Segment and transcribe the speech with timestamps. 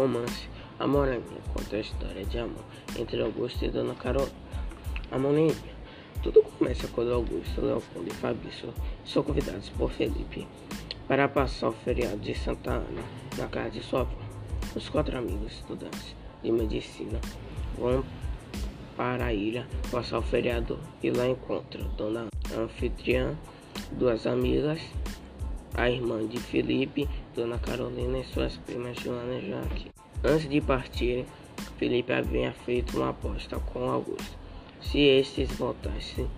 [0.00, 2.64] Romance A Moraninha conta a história de amor
[2.98, 4.28] entre Augusto e Dona Carol.
[5.10, 5.54] A Moraninha.
[6.22, 8.72] Tudo começa quando Augusto, Leopoldo e Fabrício
[9.04, 10.46] são convidados por Felipe
[11.06, 13.02] para passar o feriado de Santa Ana
[13.36, 14.16] na casa de sua avó.
[14.74, 17.20] Os quatro amigos estudantes de medicina
[17.78, 18.02] vão
[18.96, 23.36] para a ilha passar o feriado e lá encontram Dona Anfitriã,
[23.92, 24.80] duas amigas
[25.74, 29.90] a irmã de Felipe, Dona Carolina e suas primas Joana e Jaque.
[30.24, 31.24] Antes de partirem,
[31.78, 34.38] Felipe havia feito uma aposta com Augusto.
[34.80, 36.28] Se estes voltassem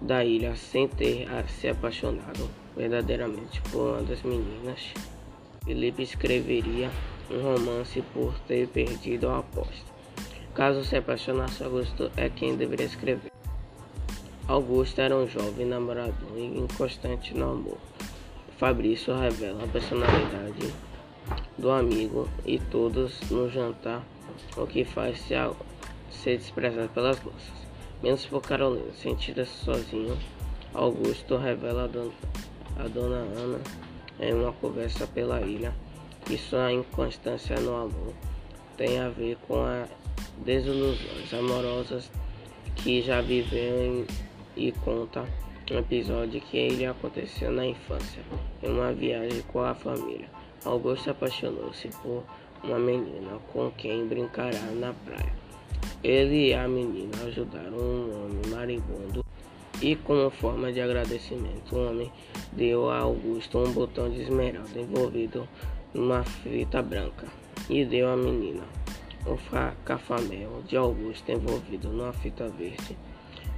[0.00, 4.92] da ilha sem ter se apaixonado verdadeiramente por uma das meninas,
[5.64, 6.90] Felipe escreveria
[7.30, 9.92] um romance por ter perdido a aposta.
[10.54, 13.32] Caso se apaixonasse, Augusto é quem deveria escrever.
[14.46, 17.78] Augusto era um jovem namorador e inconstante no amor.
[18.58, 20.72] Fabrício revela a personalidade
[21.58, 24.04] do amigo e todos no jantar,
[24.56, 25.34] o que faz se
[26.10, 27.64] ser desprezado pelas moças.
[28.02, 30.16] Menos por Carolina, sentida sozinho,
[30.72, 32.12] Augusto revela a dona,
[32.78, 33.60] a dona Ana
[34.20, 35.74] em uma conversa pela ilha
[36.24, 38.14] que sua inconstância no amor
[38.76, 39.88] tem a ver com as
[40.44, 42.10] desilusões amorosas
[42.76, 44.06] que já viveu em,
[44.56, 45.24] e conta
[45.72, 48.22] um episódio que ele aconteceu na infância,
[48.62, 50.28] em uma viagem com a família.
[50.64, 52.22] Augusto apaixonou-se por
[52.62, 55.32] uma menina com quem brincará na praia.
[56.02, 59.24] Ele e a menina ajudaram um homem maribondo
[59.80, 62.12] e, como forma de agradecimento, o homem
[62.52, 65.48] deu a Augusto um botão de esmeralda envolvido
[65.94, 67.26] numa fita branca
[67.70, 68.64] e deu à menina
[69.26, 69.38] o
[69.84, 72.96] cafamel de Augusto envolvido numa fita verde.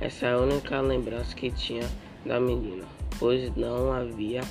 [0.01, 1.89] Essa é a única lembrança que tinha
[2.25, 2.84] da menina,
[3.19, 4.42] pois não havia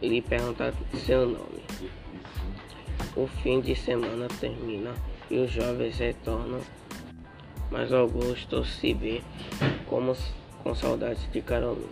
[0.00, 1.62] lhe perguntado seu nome.
[3.16, 4.92] O fim de semana termina
[5.30, 6.60] e os jovens retornam,
[7.70, 9.22] mas Augusto se vê
[9.86, 10.16] como
[10.62, 11.88] com saudades de Carolina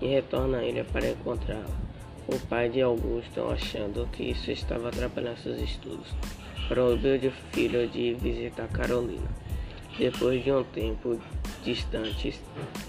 [0.00, 1.90] e retorna a ilha para encontrá-la.
[2.28, 6.14] O pai de Augusto, achando que isso estava atrapalhando seus estudos,
[6.68, 9.28] proibiu o filho de visitar Carolina.
[9.98, 11.20] Depois de um tempo
[11.62, 12.40] distantes,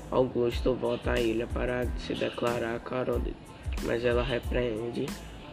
[0.09, 3.35] Augusto volta à ilha para se declarar a Carolina,
[3.83, 5.05] mas ela repreende,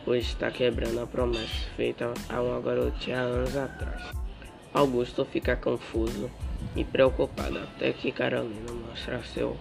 [0.04, 4.12] pois está quebrando a promessa feita a uma garotinha anos atrás.
[4.72, 6.30] Augusto fica confuso
[6.76, 9.56] e preocupado até que Carolina mostra seu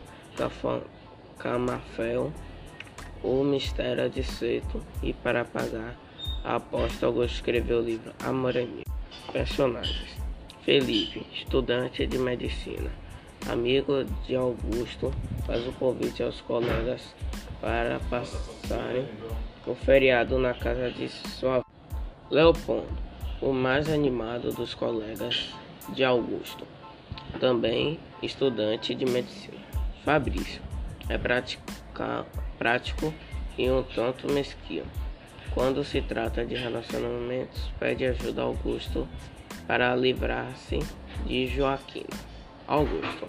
[1.39, 2.31] camafeu
[3.23, 5.95] o mistério de Seto e para pagar
[6.43, 8.83] a aposta Augusto escreveu o livro A Moraninha.
[9.31, 10.26] Personagens
[10.67, 12.91] Felipe, estudante de medicina,
[13.49, 15.13] amigo de Augusto,
[15.45, 17.15] faz o convite aos colegas
[17.61, 19.07] para passarem
[19.65, 21.63] o feriado na casa de sua.
[22.29, 22.85] Leopoldo,
[23.41, 25.55] o mais animado dos colegas
[25.93, 26.67] de Augusto,
[27.39, 29.63] também estudante de medicina.
[30.03, 30.61] Fabrício
[31.07, 32.25] é pratica,
[32.57, 33.13] prático
[33.57, 34.83] e um tanto mesquinho.
[35.53, 39.07] Quando se trata de relacionamentos, pede ajuda a Augusto
[39.67, 40.79] para livrar-se
[41.25, 42.07] de Joaquina.
[42.65, 43.27] Augusto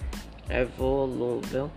[0.48, 1.70] é volúvel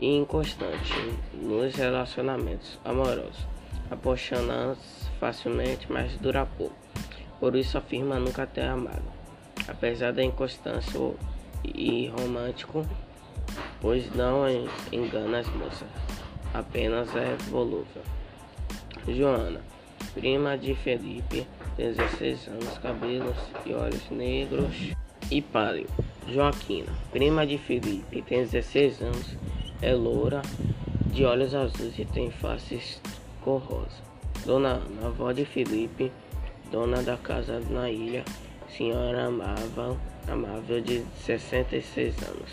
[0.00, 0.94] e inconstante
[1.34, 3.46] nos relacionamentos amorosos,
[3.90, 6.74] apaixonando-se facilmente, mas dura pouco.
[7.38, 9.04] Por isso afirma nunca ter amado,
[9.68, 10.98] apesar da inconstância
[11.64, 12.84] e romântico,
[13.80, 14.44] pois não
[14.90, 15.88] engana as moças,
[16.54, 18.02] apenas é volúvel.
[19.06, 19.60] Joana,
[20.14, 24.92] prima de Felipe, 16 anos, cabelos e olhos negros
[25.30, 25.88] e pálido.
[26.26, 29.36] Joaquina, prima de Felipe, tem 16 anos,
[29.80, 30.42] é loura,
[31.12, 33.00] de olhos azuis e tem face
[33.42, 34.08] cor rosa.
[34.44, 36.12] Dona Ana, avó de Felipe,
[36.70, 38.24] dona da casa na ilha,
[38.76, 42.52] senhora amável, amável de 66 anos,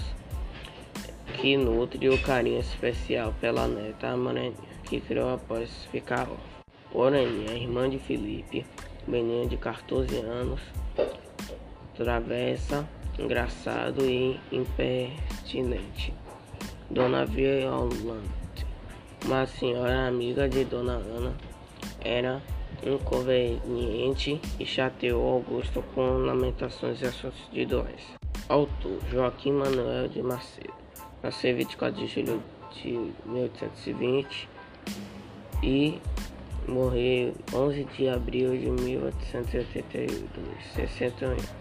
[1.40, 4.54] que nutre o carinho especial pela neta Amarelinha,
[4.84, 6.55] que criou após ficar órfã.
[6.96, 8.66] Oraninha, irmã de Felipe,
[9.06, 10.62] menino de 14 anos,
[11.94, 12.88] travessa,
[13.20, 16.14] engraçado e impertinente.
[16.90, 18.66] Dona Violante,
[19.26, 21.34] uma senhora amiga de Dona Ana,
[22.00, 22.42] era
[22.82, 28.14] inconveniente e chateou Augusto com lamentações e assuntos de doença.
[28.48, 30.74] Autor Joaquim Manuel de Macedo,
[31.22, 34.48] nasceu 24 de julho de 1820
[35.62, 36.00] e
[36.68, 40.20] Morreu 11 de abril de 1882,
[40.74, 41.54] 61 anos.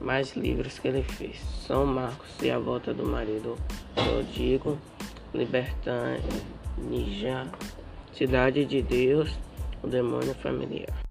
[0.00, 3.56] Mais livros que ele fez: São Marcos e a Volta do Marido
[3.94, 4.78] Prodigo,
[5.34, 6.20] Libertânia,
[8.12, 9.36] Cidade de Deus,
[9.82, 11.03] O Demônio Familiar.